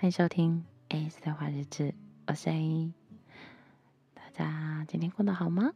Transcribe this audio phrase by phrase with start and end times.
[0.00, 1.92] 欢迎收听 A 的话日志，
[2.28, 2.92] 我是 A。
[4.14, 5.72] 大家今天过得好吗？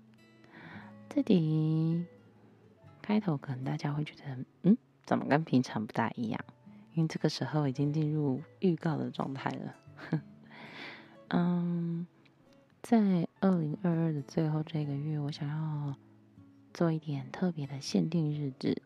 [1.08, 2.06] 这里
[3.02, 6.40] 开头可能大家会觉得，嗯，怎么跟平常不大一样？
[6.94, 9.74] 因为这个时候已经进入预告的状态了。
[11.30, 12.06] 嗯，
[12.80, 15.96] 在二零二二的最后这个月，我想要
[16.72, 18.80] 做一点特别的限定日志，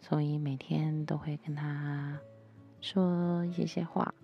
[0.00, 2.18] 所以每天都会跟他
[2.80, 4.14] 说一些些话，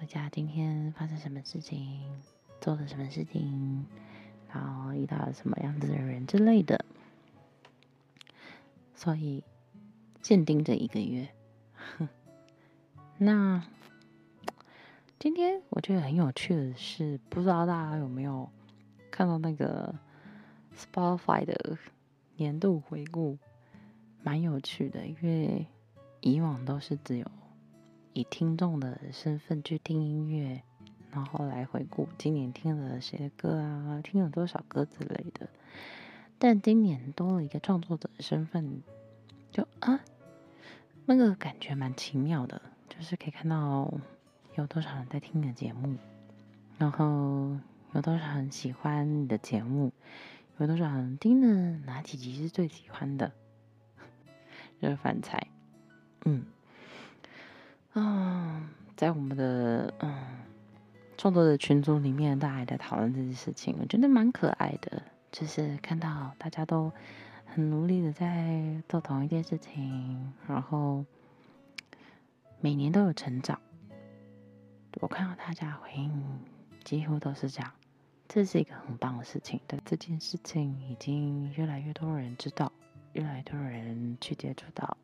[0.00, 2.10] 说一下今天发生什么事情，
[2.58, 3.84] 做了什么事情，
[4.50, 6.82] 然后遇到了什么样子的人之类的，
[8.94, 9.44] 所以
[10.22, 11.28] 限定这一个月。
[13.18, 13.62] 那。
[15.18, 18.48] 今天我觉得很有趣的是，不知道大家有没有
[19.10, 19.94] 看到那个
[20.74, 21.76] Spotify 的
[22.36, 23.36] 年度回顾，
[24.22, 25.06] 蛮有趣的。
[25.06, 25.66] 因为
[26.22, 27.30] 以往都是只有
[28.20, 30.62] 以听众的身份去听音乐，
[31.10, 35.48] 然后来回顾今年听了谁的歌啊，听了多少歌之类的。
[36.38, 38.82] 但今年多了一个创作者的身份，
[39.50, 40.00] 就啊，
[41.06, 43.92] 那个感觉蛮奇妙的，就是可以看到。
[44.56, 45.96] 有多少人在听你的节目？
[46.76, 47.56] 然后
[47.94, 49.92] 有多少人喜欢你的节目？
[50.58, 53.32] 有多少人听了哪几集是最喜欢的？
[54.82, 55.46] 就是饭菜，
[56.24, 56.44] 嗯，
[57.92, 60.14] 啊，在我们的嗯
[61.16, 65.02] 创作的群组里面，大家在讨论这件事情，我觉得蛮可爱的。
[65.32, 66.90] 就是看到大家都
[67.46, 71.04] 很努力的在做同一件事情，然后
[72.60, 73.60] 每年都有成长。
[75.00, 76.40] 我看到大家回应
[76.82, 77.72] 几乎都是这样，
[78.28, 79.60] 这是一个很棒的事情。
[79.68, 82.72] 但这件事情已经越来越多人知道，
[83.12, 84.96] 越来越多人去接触到，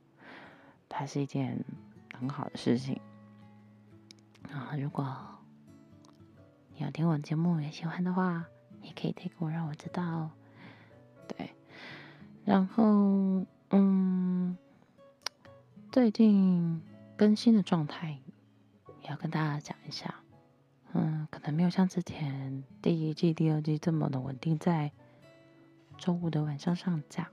[0.89, 1.65] 它是一件
[2.19, 3.00] 很好的事情。
[4.50, 5.17] 啊，如果
[6.75, 8.47] 你要听我节目也喜欢的话，
[8.82, 10.31] 也可以推给我让我知道。
[11.28, 11.54] 对，
[12.44, 14.56] 然后嗯，
[15.91, 16.82] 最近
[17.16, 18.21] 更新的状态也。
[19.09, 20.16] 要跟大家讲一下，
[20.93, 24.91] 嗯，可能没有像之前第一季、第二季这么的稳定，在
[25.97, 27.31] 周五的晚上上架，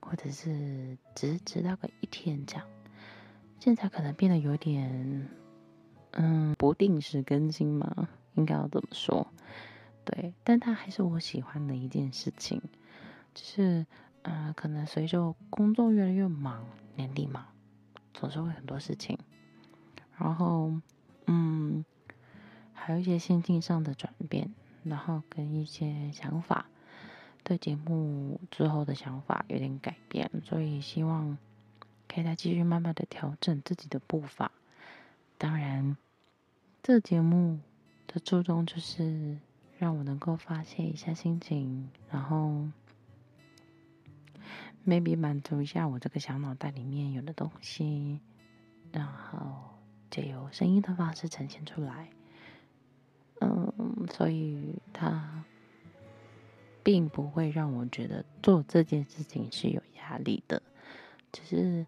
[0.00, 2.64] 或者是只迟到个一天这样。
[3.60, 5.28] 现在可能变得有点，
[6.12, 9.26] 嗯，不定时更新嘛，应该要怎么说？
[10.02, 12.60] 对，但它还是我喜欢的一件事情，
[13.34, 13.86] 就是，
[14.22, 16.64] 嗯，可能随着工作越来越忙，
[16.96, 17.48] 年底嘛，
[18.14, 19.18] 总是会很多事情。
[20.16, 20.72] 然后，
[21.26, 21.84] 嗯，
[22.72, 24.54] 还有一些心境上的转变，
[24.84, 26.64] 然后跟一些想法，
[27.44, 31.36] 对节目之后的想法有点改变，所以希望
[32.12, 34.50] 可以再继续慢慢的调整自己的步伐。
[35.38, 35.96] 当然，
[36.82, 37.60] 这个节目
[38.06, 39.38] 的初衷就是
[39.78, 42.68] 让我能够发泄一下心情，然后
[44.86, 48.18] maybe 满足一下我这个小脑袋里面有的东西，
[48.92, 49.70] 然后。
[50.10, 52.08] 借由声音的方式呈现出来，
[53.40, 53.72] 嗯，
[54.12, 55.44] 所以它
[56.82, 60.60] 并不会让我觉得做这件事情是有压力的，
[61.32, 61.86] 只是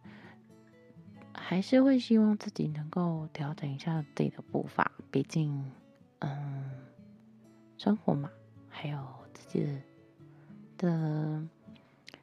[1.34, 5.70] 还是会希望自己能够调整一下自己的步伐，毕竟，
[6.20, 6.70] 嗯，
[7.76, 8.30] 生活嘛，
[8.68, 8.98] 还有
[9.34, 9.64] 自己
[10.78, 11.48] 的，的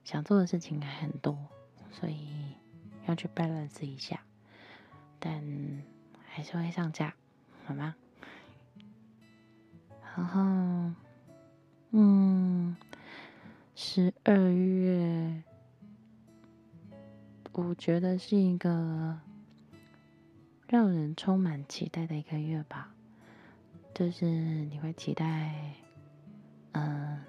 [0.04, 1.38] 想做的事情还很多，
[1.92, 2.30] 所以
[3.06, 4.22] 要去 balance 一下。
[5.20, 5.44] 但
[6.26, 7.14] 还是会上架，
[7.66, 7.96] 好吗？
[10.16, 10.94] 然后，
[11.92, 12.76] 嗯，
[13.76, 15.44] 十二月，
[17.52, 19.20] 我觉得是一个
[20.68, 22.94] 让人充满期待的一个月吧。
[23.94, 25.74] 就是你会期待，
[26.72, 27.20] 嗯，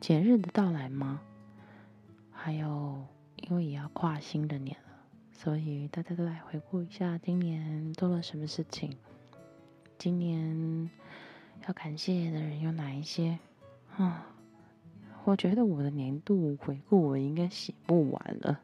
[0.00, 1.20] 节日的到来吗？
[2.32, 4.88] 还有，因为也要跨新的年了。
[5.32, 8.96] 所以大家都来回顾一下今年做了什么事情。
[9.96, 10.90] 今年
[11.66, 13.38] 要感谢的人有哪一些？
[13.96, 14.26] 啊，
[15.24, 18.60] 我觉得我的年度回顾我应该写不完了，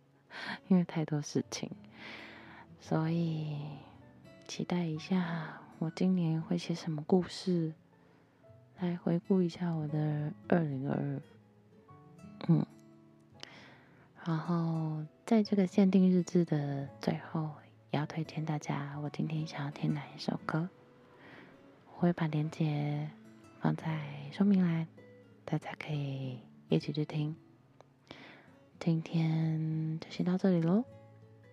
[0.68, 1.70] 因为太多事情。
[2.80, 3.58] 所以
[4.46, 7.74] 期待一下我今年会写什么故事，
[8.78, 11.22] 来回顾一下我的二零二二。
[12.48, 12.64] 嗯。
[14.24, 17.50] 然后，在这个限定日志的最后，
[17.90, 20.68] 也要推荐大家，我今天想要听哪一首歌，
[21.94, 23.08] 我会把链接
[23.60, 24.00] 放在
[24.32, 24.86] 说明栏，
[25.48, 27.36] 大家可以一起去听。
[28.80, 30.84] 今天就先到这里喽，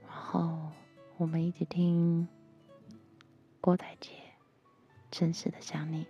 [0.07, 0.71] 然后
[1.17, 2.27] 我们一起听
[3.61, 4.09] 郭采洁
[5.11, 6.05] 《真实的想你》。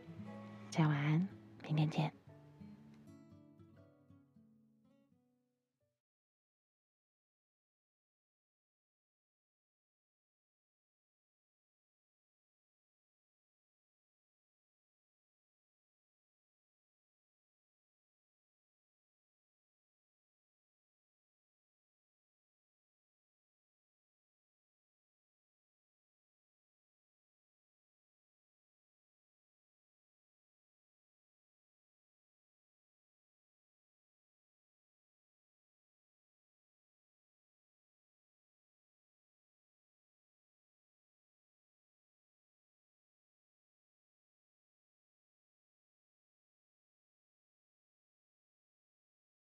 [0.72, 1.28] 大家晚安，
[1.68, 2.23] 明天见。